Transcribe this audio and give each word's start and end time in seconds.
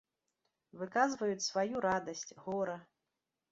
Выказваюць 0.79 1.45
сваю 1.49 1.85
радасць, 1.89 2.25
гора. 2.49 2.77